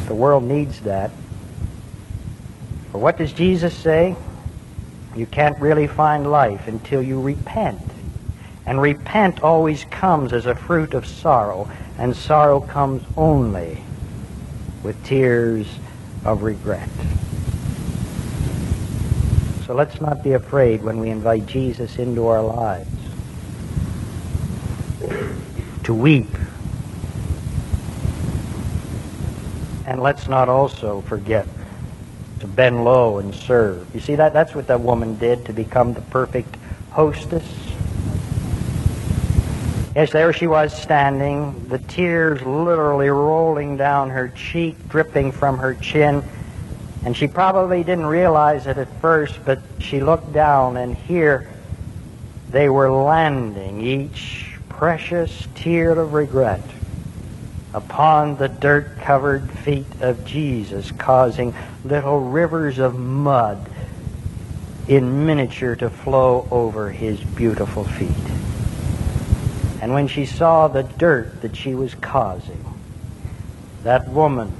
The 0.07 0.13
world 0.13 0.43
needs 0.43 0.81
that. 0.81 1.11
But 2.91 2.99
what 2.99 3.17
does 3.17 3.31
Jesus 3.31 3.73
say? 3.73 4.17
You 5.15 5.25
can't 5.25 5.57
really 5.61 5.87
find 5.87 6.29
life 6.29 6.67
until 6.67 7.01
you 7.01 7.21
repent. 7.21 7.81
And 8.65 8.81
repent 8.81 9.43
always 9.43 9.85
comes 9.85 10.33
as 10.33 10.45
a 10.45 10.55
fruit 10.55 10.93
of 10.93 11.05
sorrow, 11.05 11.69
and 11.97 12.15
sorrow 12.15 12.59
comes 12.59 13.03
only 13.15 13.83
with 14.83 15.03
tears 15.03 15.67
of 16.23 16.43
regret. 16.43 16.89
So 19.65 19.73
let's 19.73 19.99
not 19.99 20.23
be 20.23 20.33
afraid 20.33 20.83
when 20.83 20.99
we 20.99 21.09
invite 21.09 21.45
Jesus 21.45 21.97
into 21.97 22.27
our 22.27 22.41
lives 22.41 22.89
to 25.83 25.93
weep. 25.93 26.29
And 29.85 30.01
let's 30.01 30.27
not 30.27 30.49
also 30.49 31.01
forget 31.01 31.47
to 32.39 32.47
bend 32.47 32.83
low 32.83 33.19
and 33.19 33.33
serve. 33.33 33.87
You 33.93 33.99
see 33.99 34.15
that 34.15 34.33
that's 34.33 34.55
what 34.55 34.67
that 34.67 34.81
woman 34.81 35.15
did 35.17 35.45
to 35.45 35.53
become 35.53 35.93
the 35.93 36.01
perfect 36.01 36.57
hostess. 36.91 37.45
Yes, 39.95 40.11
there 40.11 40.33
she 40.33 40.45
was 40.45 40.77
standing, 40.77 41.69
the 41.69 41.79
tears 41.79 42.41
literally 42.41 43.07
rolling 43.07 43.77
down 43.77 44.09
her 44.09 44.27
cheek, 44.27 44.75
dripping 44.89 45.31
from 45.31 45.57
her 45.57 45.73
chin. 45.73 46.21
And 47.05 47.15
she 47.15 47.27
probably 47.27 47.81
didn't 47.81 48.07
realize 48.07 48.67
it 48.67 48.77
at 48.77 48.89
first, 48.99 49.39
but 49.45 49.61
she 49.79 50.01
looked 50.01 50.33
down, 50.33 50.75
and 50.75 50.97
here 50.97 51.47
they 52.49 52.67
were 52.67 52.91
landing, 52.91 53.79
each 53.79 54.57
precious 54.67 55.47
tear 55.55 55.91
of 55.91 56.11
regret 56.11 56.63
upon 57.73 58.35
the 58.35 58.49
dirt 58.49 58.97
covered 58.97 59.49
feet 59.49 59.87
of 60.01 60.25
Jesus, 60.25 60.91
causing 60.91 61.53
little 61.85 62.19
rivers 62.19 62.79
of 62.79 62.99
mud 62.99 63.69
in 64.89 65.25
miniature 65.25 65.77
to 65.77 65.89
flow 65.89 66.45
over 66.51 66.91
his 66.91 67.21
beautiful 67.21 67.85
feet. 67.85 68.09
And 69.85 69.93
when 69.93 70.07
she 70.07 70.25
saw 70.25 70.67
the 70.67 70.81
dirt 70.81 71.43
that 71.43 71.55
she 71.55 71.75
was 71.75 71.93
causing, 71.93 72.65
that 73.83 74.09
woman 74.09 74.51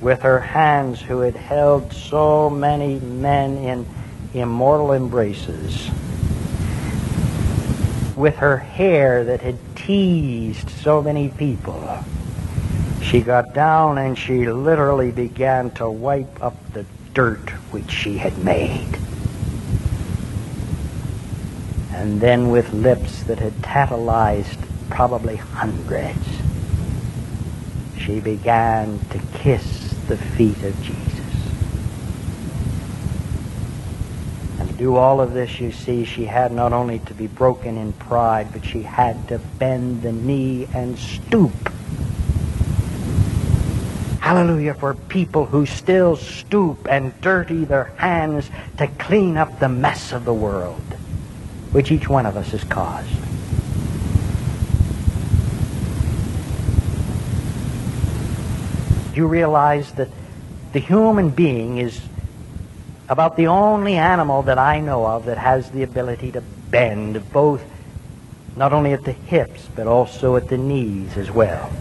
with 0.00 0.22
her 0.22 0.40
hands 0.40 1.00
who 1.00 1.20
had 1.20 1.36
held 1.36 1.92
so 1.92 2.50
many 2.50 2.98
men 2.98 3.56
in 3.56 3.86
immortal 4.34 4.92
embraces, 4.92 5.88
with 8.16 8.34
her 8.38 8.56
hair 8.56 9.22
that 9.22 9.42
had 9.42 9.58
teased 9.76 10.68
so 10.68 11.00
many 11.00 11.28
people. 11.28 12.04
She 13.00 13.20
got 13.20 13.54
down 13.54 13.98
and 13.98 14.18
she 14.18 14.48
literally 14.50 15.12
began 15.12 15.70
to 15.74 15.88
wipe 15.88 16.42
up 16.42 16.56
the 16.72 16.84
dirt 17.12 17.48
which 17.70 17.92
she 17.92 18.18
had 18.18 18.36
made. 18.38 18.98
And 21.94 22.20
then 22.20 22.50
with 22.50 22.72
lips 22.72 23.22
that 23.24 23.38
had 23.38 23.62
tantalized 23.62 24.58
probably 24.90 25.36
hundreds, 25.36 26.18
she 27.98 28.20
began 28.20 28.98
to 29.10 29.18
kiss 29.38 29.94
the 30.08 30.16
feet 30.16 30.62
of 30.62 30.80
Jesus. 30.82 31.20
And 34.58 34.68
to 34.68 34.74
do 34.76 34.96
all 34.96 35.20
of 35.20 35.32
this, 35.32 35.58
you 35.60 35.72
see, 35.72 36.04
she 36.04 36.26
had 36.26 36.52
not 36.52 36.72
only 36.72 36.98
to 37.00 37.14
be 37.14 37.26
broken 37.26 37.78
in 37.78 37.92
pride, 37.94 38.48
but 38.52 38.64
she 38.64 38.82
had 38.82 39.26
to 39.28 39.38
bend 39.58 40.02
the 40.02 40.12
knee 40.12 40.68
and 40.74 40.98
stoop. 40.98 41.52
Hallelujah 44.20 44.74
for 44.74 44.94
people 44.94 45.44
who 45.46 45.66
still 45.66 46.16
stoop 46.16 46.86
and 46.90 47.18
dirty 47.20 47.64
their 47.64 47.84
hands 47.96 48.50
to 48.78 48.86
clean 48.86 49.36
up 49.36 49.60
the 49.60 49.68
mess 49.68 50.12
of 50.12 50.24
the 50.24 50.32
world, 50.34 50.82
which 51.74 51.90
each 51.90 52.08
one 52.08 52.24
of 52.24 52.36
us 52.36 52.52
has 52.52 52.62
caused. 52.62 53.10
Do 59.12 59.20
you 59.20 59.26
realize 59.26 59.90
that 59.94 60.08
the 60.72 60.78
human 60.78 61.30
being 61.30 61.78
is 61.78 62.00
about 63.08 63.36
the 63.36 63.48
only 63.48 63.96
animal 63.96 64.42
that 64.42 64.56
I 64.56 64.78
know 64.78 65.04
of 65.04 65.24
that 65.24 65.36
has 65.36 65.68
the 65.72 65.82
ability 65.82 66.30
to 66.32 66.40
bend 66.70 67.32
both 67.32 67.64
not 68.54 68.72
only 68.72 68.92
at 68.92 69.02
the 69.02 69.12
hips 69.12 69.68
but 69.74 69.88
also 69.88 70.36
at 70.36 70.46
the 70.46 70.56
knees 70.56 71.16
as 71.16 71.28
well. 71.28 71.72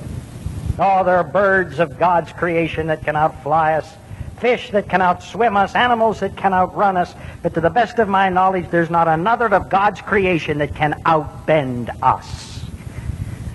Oh, 0.79 1.03
there 1.03 1.17
are 1.17 1.23
birds 1.23 1.77
of 1.77 1.99
God's 1.99 2.31
creation 2.31 2.87
that 2.87 3.03
can 3.03 3.15
outfly 3.15 3.73
us, 3.73 3.93
fish 4.37 4.71
that 4.71 4.89
can 4.89 4.99
outswim 5.01 5.55
us, 5.55 5.75
animals 5.75 6.19
that 6.19 6.35
can 6.35 6.53
outrun 6.53 6.97
us, 6.97 7.13
but 7.41 7.53
to 7.53 7.61
the 7.61 7.69
best 7.69 7.99
of 7.99 8.07
my 8.07 8.29
knowledge, 8.29 8.69
there's 8.69 8.89
not 8.89 9.07
another 9.07 9.47
of 9.53 9.69
God's 9.69 10.01
creation 10.01 10.57
that 10.59 10.75
can 10.75 10.93
outbend 11.05 11.89
us. 12.01 12.65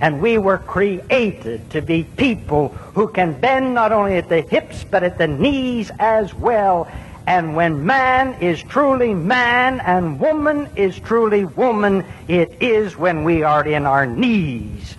And 0.00 0.20
we 0.20 0.38
were 0.38 0.58
created 0.58 1.70
to 1.70 1.82
be 1.82 2.04
people 2.04 2.68
who 2.94 3.08
can 3.08 3.38
bend 3.38 3.74
not 3.74 3.92
only 3.92 4.16
at 4.16 4.28
the 4.28 4.42
hips 4.42 4.84
but 4.84 5.02
at 5.02 5.18
the 5.18 5.26
knees 5.26 5.90
as 5.98 6.32
well 6.34 6.88
and 7.28 7.54
when 7.54 7.84
man 7.84 8.40
is 8.40 8.62
truly 8.62 9.12
man 9.12 9.80
and 9.80 10.18
woman 10.18 10.66
is 10.76 10.98
truly 10.98 11.44
woman, 11.44 12.06
it 12.26 12.62
is 12.62 12.96
when 12.96 13.22
we 13.22 13.42
are 13.42 13.68
in 13.68 13.84
our 13.84 14.06
knees 14.06 14.96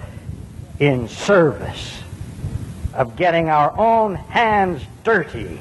in 0.80 1.08
service 1.08 2.04
of 2.94 3.16
getting 3.16 3.50
our 3.50 3.76
own 3.80 4.14
hands 4.14 4.84
dirty 5.04 5.60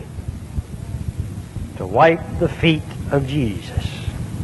to 1.78 1.86
wipe 1.86 2.20
the 2.38 2.48
feet 2.48 2.82
of 3.12 3.26
Jesus, 3.26 3.88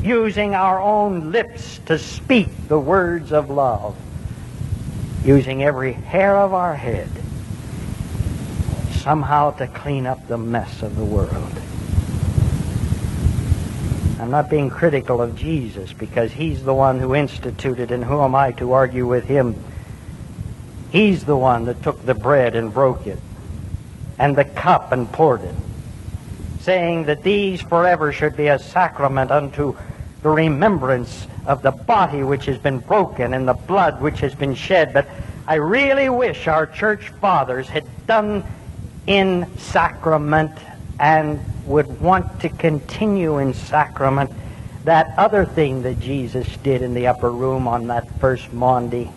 using 0.02 0.54
our 0.54 0.80
own 0.80 1.32
lips 1.32 1.80
to 1.86 1.98
speak 1.98 2.48
the 2.68 2.78
words 2.78 3.32
of 3.32 3.50
love, 3.50 3.96
using 5.24 5.62
every 5.64 5.92
hair 5.92 6.36
of 6.36 6.54
our 6.54 6.74
head 6.74 7.10
somehow 8.92 9.50
to 9.50 9.66
clean 9.66 10.06
up 10.06 10.26
the 10.28 10.38
mess 10.38 10.80
of 10.80 10.96
the 10.96 11.04
world. 11.04 11.52
I'm 14.20 14.30
not 14.30 14.48
being 14.48 14.70
critical 14.70 15.20
of 15.20 15.36
Jesus 15.36 15.92
because 15.92 16.32
he's 16.32 16.62
the 16.62 16.72
one 16.72 16.98
who 17.00 17.14
instituted, 17.14 17.90
and 17.90 18.02
who 18.02 18.22
am 18.22 18.34
I 18.34 18.52
to 18.52 18.72
argue 18.72 19.06
with 19.06 19.24
him? 19.24 19.56
He's 20.90 21.24
the 21.24 21.36
one 21.36 21.64
that 21.64 21.82
took 21.82 22.06
the 22.06 22.14
bread 22.14 22.54
and 22.54 22.72
broke 22.72 23.06
it, 23.08 23.18
and 24.18 24.36
the 24.36 24.44
cup 24.44 24.92
and 24.92 25.10
poured 25.10 25.42
it, 25.42 25.54
saying 26.64 27.04
that 27.04 27.22
these 27.22 27.60
forever 27.60 28.10
should 28.10 28.36
be 28.36 28.46
a 28.46 28.58
sacrament 28.58 29.30
unto 29.30 29.76
the 30.22 30.30
remembrance 30.30 31.26
of 31.46 31.60
the 31.60 31.70
body 31.70 32.22
which 32.22 32.46
has 32.46 32.56
been 32.56 32.78
broken 32.78 33.34
and 33.34 33.46
the 33.46 33.52
blood 33.52 34.00
which 34.00 34.20
has 34.20 34.34
been 34.34 34.54
shed. 34.54 34.94
But 34.94 35.06
I 35.46 35.56
really 35.56 36.08
wish 36.08 36.48
our 36.48 36.66
church 36.66 37.10
fathers 37.20 37.68
had 37.68 37.84
done 38.06 38.42
in 39.06 39.46
sacrament 39.58 40.52
and 40.98 41.38
would 41.66 42.00
want 42.00 42.40
to 42.40 42.48
continue 42.48 43.38
in 43.38 43.52
sacrament 43.52 44.30
that 44.84 45.12
other 45.18 45.44
thing 45.44 45.82
that 45.82 46.00
Jesus 46.00 46.46
did 46.58 46.80
in 46.80 46.94
the 46.94 47.06
upper 47.06 47.30
room 47.30 47.68
on 47.68 47.88
that 47.88 48.08
first 48.20 48.52
Maundy. 48.52 49.10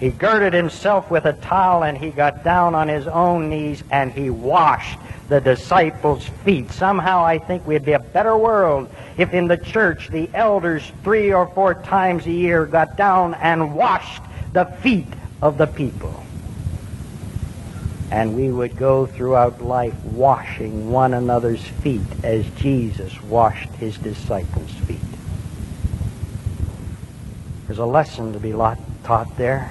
He 0.00 0.10
girded 0.10 0.52
himself 0.52 1.10
with 1.10 1.24
a 1.24 1.32
towel 1.32 1.82
and 1.82 1.96
he 1.96 2.10
got 2.10 2.44
down 2.44 2.74
on 2.74 2.88
his 2.88 3.06
own 3.06 3.48
knees 3.48 3.82
and 3.90 4.12
he 4.12 4.28
washed 4.28 4.98
the 5.28 5.40
disciples' 5.40 6.28
feet. 6.44 6.70
Somehow 6.70 7.24
I 7.24 7.38
think 7.38 7.66
we'd 7.66 7.84
be 7.84 7.92
a 7.92 7.98
better 7.98 8.36
world 8.36 8.90
if 9.16 9.32
in 9.32 9.48
the 9.48 9.56
church 9.56 10.08
the 10.08 10.28
elders 10.34 10.92
three 11.02 11.32
or 11.32 11.46
four 11.48 11.74
times 11.74 12.26
a 12.26 12.32
year 12.32 12.66
got 12.66 12.96
down 12.96 13.34
and 13.34 13.74
washed 13.74 14.22
the 14.52 14.66
feet 14.66 15.08
of 15.40 15.56
the 15.56 15.66
people 15.66 16.22
and 18.10 18.36
we 18.36 18.50
would 18.50 18.76
go 18.76 19.06
throughout 19.06 19.62
life 19.62 19.94
washing 20.04 20.90
one 20.90 21.14
another's 21.14 21.62
feet 21.62 22.02
as 22.22 22.48
Jesus 22.50 23.20
washed 23.22 23.70
his 23.74 23.98
disciples' 23.98 24.70
feet. 24.70 24.98
There's 27.66 27.78
a 27.78 27.86
lesson 27.86 28.32
to 28.32 28.38
be 28.38 28.52
taught 28.52 29.36
there. 29.36 29.70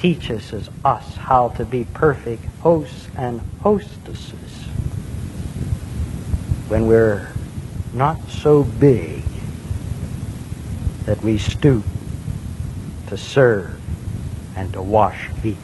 Teaches 0.00 0.52
us 0.84 1.16
how 1.16 1.48
to 1.50 1.64
be 1.64 1.84
perfect 1.84 2.44
hosts 2.60 3.08
and 3.16 3.40
hostesses 3.62 4.64
when 6.68 6.86
we're 6.86 7.28
not 7.92 8.18
so 8.30 8.64
big 8.64 9.22
that 11.04 11.22
we 11.22 11.36
stoop 11.36 11.84
to 13.08 13.16
serve 13.16 13.78
and 14.56 14.72
to 14.72 14.80
wash 14.80 15.26
feet. 15.42 15.56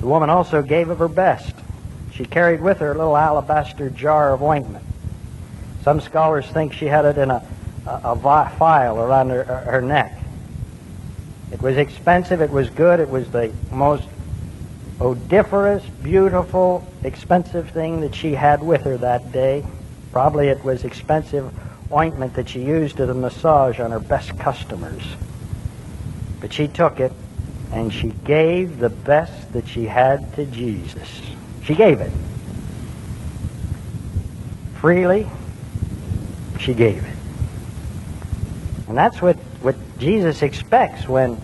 The 0.00 0.06
woman 0.06 0.28
also 0.28 0.62
gave 0.62 0.90
of 0.90 0.98
her 0.98 1.08
best. 1.08 1.54
She 2.12 2.24
carried 2.24 2.60
with 2.60 2.78
her 2.78 2.90
a 2.90 2.98
little 2.98 3.16
alabaster 3.16 3.88
jar 3.88 4.34
of 4.34 4.42
ointment. 4.42 4.84
Some 5.82 6.00
scholars 6.00 6.46
think 6.46 6.72
she 6.72 6.86
had 6.86 7.04
it 7.04 7.16
in 7.16 7.30
a, 7.30 7.46
a, 7.86 8.50
phial 8.58 8.98
around 8.98 9.30
her, 9.30 9.44
her 9.44 9.80
neck. 9.80 10.18
It 11.52 11.60
was 11.60 11.76
expensive, 11.76 12.40
it 12.40 12.50
was 12.50 12.70
good, 12.70 13.00
it 13.00 13.08
was 13.08 13.30
the 13.30 13.52
most 13.70 14.08
odoriferous, 15.00 15.84
beautiful, 16.02 16.86
expensive 17.02 17.70
thing 17.70 18.00
that 18.00 18.14
she 18.14 18.34
had 18.34 18.62
with 18.62 18.82
her 18.82 18.96
that 18.98 19.32
day. 19.32 19.64
Probably 20.12 20.48
it 20.48 20.64
was 20.64 20.84
expensive 20.84 21.52
ointment 21.92 22.34
that 22.34 22.48
she 22.48 22.62
used 22.62 23.00
as 23.00 23.08
a 23.08 23.14
massage 23.14 23.80
on 23.80 23.90
her 23.90 24.00
best 24.00 24.38
customers. 24.38 25.02
But 26.40 26.52
she 26.52 26.68
took 26.68 27.00
it 27.00 27.12
and 27.72 27.92
she 27.92 28.10
gave 28.24 28.78
the 28.78 28.90
best 28.90 29.52
that 29.52 29.66
she 29.68 29.86
had 29.86 30.34
to 30.34 30.46
Jesus. 30.46 31.08
She 31.64 31.74
gave 31.74 32.00
it. 32.00 32.10
Freely, 34.80 35.28
she 36.58 36.74
gave 36.74 37.04
it. 37.04 37.11
And 38.88 38.96
that's 38.96 39.22
what, 39.22 39.36
what 39.62 39.76
Jesus 39.98 40.42
expects 40.42 41.08
when 41.08 41.40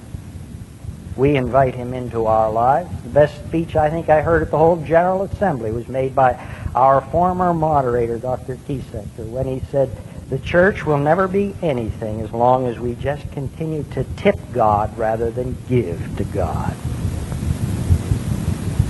we 1.16 1.36
invite 1.36 1.74
him 1.74 1.94
into 1.94 2.26
our 2.26 2.50
lives. 2.50 2.90
The 3.02 3.08
best 3.10 3.44
speech 3.46 3.74
I 3.76 3.90
think 3.90 4.08
I 4.08 4.20
heard 4.22 4.42
at 4.42 4.50
the 4.50 4.58
whole 4.58 4.76
General 4.76 5.22
Assembly 5.22 5.72
was 5.72 5.88
made 5.88 6.14
by 6.14 6.38
our 6.74 7.00
former 7.00 7.52
moderator, 7.52 8.18
Dr. 8.18 8.56
Kiesecker, 8.56 9.28
when 9.28 9.46
he 9.46 9.60
said, 9.70 9.90
the 10.28 10.38
church 10.38 10.84
will 10.84 10.98
never 10.98 11.26
be 11.26 11.54
anything 11.62 12.20
as 12.20 12.32
long 12.32 12.66
as 12.66 12.78
we 12.78 12.94
just 12.96 13.30
continue 13.32 13.82
to 13.94 14.04
tip 14.16 14.36
God 14.52 14.96
rather 14.98 15.30
than 15.30 15.56
give 15.68 16.16
to 16.18 16.24
God. 16.24 16.76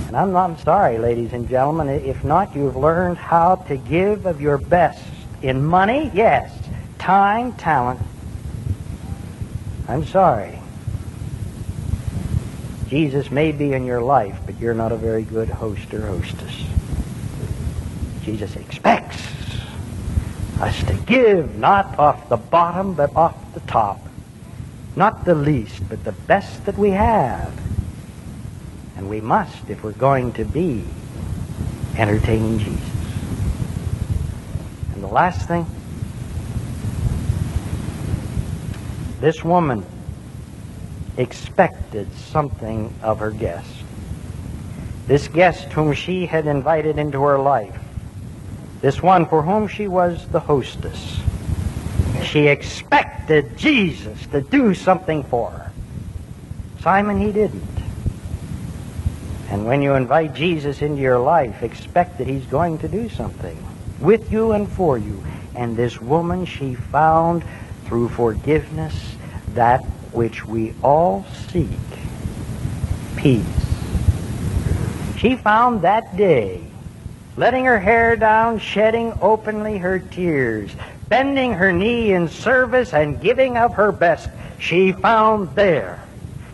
And 0.07 0.17
I'm, 0.17 0.35
I'm 0.35 0.57
sorry, 0.57 0.97
ladies 0.97 1.31
and 1.33 1.47
gentlemen, 1.47 1.87
if 1.87 2.23
not, 2.23 2.55
you've 2.55 2.75
learned 2.75 3.17
how 3.17 3.55
to 3.55 3.77
give 3.77 4.25
of 4.25 4.41
your 4.41 4.57
best 4.57 5.03
in 5.41 5.63
money, 5.63 6.11
yes, 6.13 6.51
time, 6.97 7.53
talent. 7.53 8.01
I'm 9.89 10.05
sorry. 10.05 10.59
Jesus 12.89 13.31
may 13.31 13.51
be 13.51 13.73
in 13.73 13.85
your 13.85 14.01
life, 14.01 14.39
but 14.45 14.59
you're 14.59 14.75
not 14.75 14.91
a 14.91 14.95
very 14.95 15.23
good 15.23 15.49
host 15.49 15.91
or 15.95 16.05
hostess. 16.05 16.63
Jesus 18.21 18.55
expects 18.55 19.19
us 20.59 20.83
to 20.83 20.93
give 21.07 21.57
not 21.57 21.97
off 21.97 22.29
the 22.29 22.37
bottom, 22.37 22.93
but 22.93 23.15
off 23.15 23.35
the 23.55 23.61
top. 23.61 23.99
Not 24.95 25.25
the 25.25 25.33
least, 25.33 25.81
but 25.89 26.03
the 26.03 26.11
best 26.11 26.67
that 26.67 26.77
we 26.77 26.91
have. 26.91 27.51
And 28.95 29.09
we 29.09 29.21
must 29.21 29.71
if 29.71 29.83
we're 29.83 29.93
going 29.93 30.33
to 30.33 30.45
be 30.45 30.83
entertaining 31.97 32.59
Jesus. 32.59 32.79
And 34.93 35.01
the 35.01 35.07
last 35.07 35.47
thing, 35.47 35.65
this 39.19 39.43
woman 39.43 39.85
expected 41.17 42.13
something 42.15 42.93
of 43.01 43.19
her 43.19 43.31
guest. 43.31 43.69
This 45.07 45.27
guest 45.27 45.71
whom 45.73 45.93
she 45.93 46.25
had 46.25 46.47
invited 46.47 46.97
into 46.97 47.21
her 47.21 47.39
life 47.39 47.77
this 48.81 49.03
one 49.03 49.25
for 49.25 49.41
whom 49.41 49.67
she 49.67 49.87
was 49.87 50.25
the 50.29 50.39
hostess. 50.39 51.19
She 52.23 52.47
expected 52.47 53.57
Jesus 53.57 54.25
to 54.27 54.41
do 54.41 54.73
something 54.73 55.23
for 55.23 55.51
her. 55.51 55.71
Simon, 56.81 57.19
he 57.19 57.31
didn't. 57.31 57.63
And 59.49 59.65
when 59.65 59.81
you 59.81 59.95
invite 59.95 60.33
Jesus 60.33 60.81
into 60.81 61.01
your 61.01 61.19
life, 61.19 61.63
expect 61.63 62.19
that 62.19 62.27
he's 62.27 62.45
going 62.45 62.77
to 62.79 62.87
do 62.87 63.09
something 63.09 63.57
with 63.99 64.31
you 64.31 64.53
and 64.53 64.69
for 64.69 64.97
you. 64.97 65.21
And 65.55 65.75
this 65.75 65.99
woman, 65.99 66.45
she 66.45 66.75
found 66.75 67.43
through 67.89 68.07
forgiveness 68.07 69.15
that 69.55 69.83
which 70.13 70.45
we 70.45 70.73
all 70.83 71.25
seek 71.49 71.67
peace. 73.17 73.43
She 75.17 75.35
found 75.35 75.81
that 75.81 76.15
day 76.15 76.63
letting 77.35 77.65
her 77.65 77.79
hair 77.79 78.15
down, 78.15 78.59
shedding 78.59 79.11
openly 79.21 79.79
her 79.79 79.97
tears, 79.97 80.71
bending 81.09 81.53
her 81.53 81.73
knee 81.73 82.13
in 82.13 82.27
service 82.27 82.93
and 82.93 83.19
giving 83.19 83.57
of 83.57 83.73
her 83.73 83.91
best, 83.91 84.29
she 84.59 84.91
found 84.91 85.49
there 85.55 85.99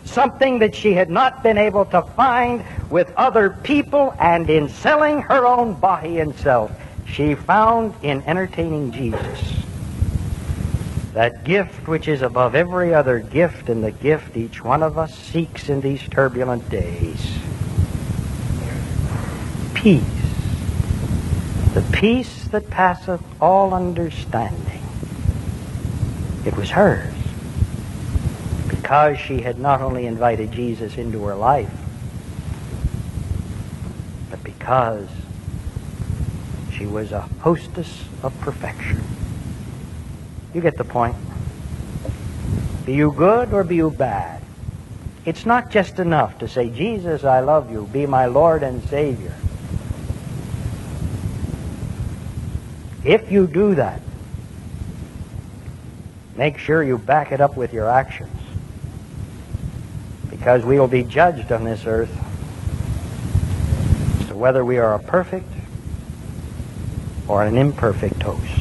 something 0.04 0.60
that 0.60 0.74
she 0.74 0.94
had 0.94 1.10
not 1.10 1.42
been 1.42 1.58
able 1.58 1.84
to 1.84 2.00
find 2.00 2.64
with 2.88 3.12
other 3.16 3.50
people 3.50 4.14
and 4.18 4.48
in 4.48 4.68
selling 4.68 5.20
her 5.20 5.44
own 5.44 5.74
body 5.74 6.20
and 6.20 6.34
self. 6.36 6.70
She 7.06 7.34
found 7.34 7.92
in 8.02 8.22
entertaining 8.22 8.92
Jesus 8.92 9.65
that 11.16 11.44
gift 11.44 11.88
which 11.88 12.08
is 12.08 12.20
above 12.20 12.54
every 12.54 12.92
other 12.92 13.18
gift 13.18 13.70
and 13.70 13.82
the 13.82 13.90
gift 13.90 14.36
each 14.36 14.62
one 14.62 14.82
of 14.82 14.98
us 14.98 15.18
seeks 15.18 15.70
in 15.70 15.80
these 15.80 16.06
turbulent 16.10 16.68
days. 16.68 17.38
Peace 19.72 20.02
the 21.72 21.80
peace 21.90 22.44
that 22.48 22.68
passeth 22.68 23.22
all 23.40 23.72
understanding. 23.72 24.82
It 26.44 26.54
was 26.54 26.70
hers 26.70 27.14
because 28.68 29.18
she 29.18 29.40
had 29.40 29.58
not 29.58 29.80
only 29.80 30.04
invited 30.04 30.52
Jesus 30.52 30.98
into 30.98 31.24
her 31.24 31.34
life, 31.34 31.70
but 34.30 34.44
because 34.44 35.08
she 36.72 36.84
was 36.84 37.12
a 37.12 37.22
hostess 37.40 38.04
of 38.22 38.38
perfection. 38.40 39.05
You 40.56 40.60
get 40.60 40.76
the 40.76 40.84
point. 40.84 41.14
Be 42.84 42.94
you 42.94 43.12
good 43.12 43.52
or 43.52 43.62
be 43.62 43.76
you 43.76 43.90
bad. 43.90 44.42
It's 45.24 45.46
not 45.46 45.70
just 45.70 46.00
enough 46.00 46.38
to 46.38 46.48
say, 46.48 46.70
Jesus, 46.70 47.22
I 47.22 47.40
love 47.40 47.70
you, 47.70 47.88
be 47.92 48.06
my 48.06 48.26
Lord 48.26 48.64
and 48.64 48.82
Savior. 48.88 49.34
If 53.04 53.30
you 53.30 53.46
do 53.46 53.76
that, 53.76 54.00
Make 56.36 56.58
sure 56.58 56.82
you 56.82 56.98
back 56.98 57.32
it 57.32 57.40
up 57.40 57.56
with 57.56 57.72
your 57.72 57.88
actions. 57.88 58.30
Because 60.28 60.64
we 60.64 60.78
will 60.78 60.88
be 60.88 61.02
judged 61.02 61.50
on 61.50 61.64
this 61.64 61.86
earth 61.86 62.14
as 64.20 64.28
to 64.28 64.36
whether 64.36 64.64
we 64.64 64.76
are 64.76 64.94
a 64.94 64.98
perfect 64.98 65.50
or 67.26 67.42
an 67.42 67.56
imperfect 67.56 68.22
host. 68.22 68.55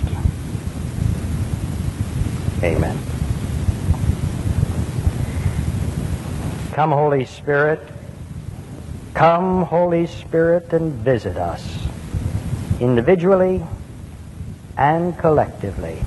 Amen. 2.66 2.98
Come, 6.74 6.92
Holy 6.92 7.26
Spirit. 7.26 7.80
Come, 9.14 9.62
Holy 9.62 10.08
Spirit, 10.08 10.74
and 10.74 10.92
visit 10.92 11.38
us 11.38 11.78
individually 12.80 13.64
and 14.78 15.16
collectively 15.16 16.02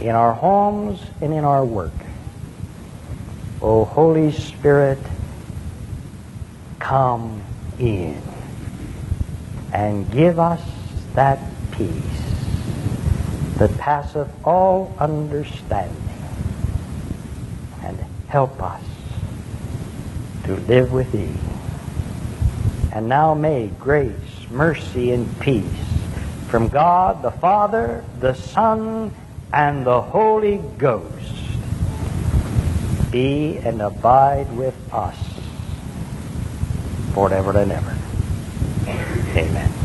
in 0.00 0.16
our 0.16 0.32
homes 0.32 1.00
and 1.20 1.34
in 1.34 1.44
our 1.44 1.66
work. 1.66 1.92
O 3.60 3.84
Holy 3.84 4.32
Spirit, 4.32 4.98
come 6.78 7.42
in 7.78 8.22
and 9.70 10.10
give 10.10 10.38
us 10.38 10.62
that 11.14 11.38
peace 11.72 12.21
that 13.62 13.78
passeth 13.78 14.28
all 14.44 14.92
understanding 14.98 15.96
and 17.84 17.96
help 18.26 18.60
us 18.60 18.82
to 20.42 20.56
live 20.62 20.92
with 20.92 21.12
thee. 21.12 21.32
And 22.92 23.08
now 23.08 23.34
may 23.34 23.68
grace, 23.78 24.16
mercy, 24.50 25.12
and 25.12 25.28
peace 25.38 25.64
from 26.48 26.66
God 26.70 27.22
the 27.22 27.30
Father, 27.30 28.04
the 28.18 28.34
Son, 28.34 29.14
and 29.52 29.86
the 29.86 30.00
Holy 30.00 30.56
Ghost 30.76 31.32
be 33.12 33.58
and 33.58 33.80
abide 33.80 34.52
with 34.56 34.74
us 34.92 35.16
forever 37.14 37.56
and 37.56 37.70
ever. 37.70 37.96
Amen. 39.36 39.81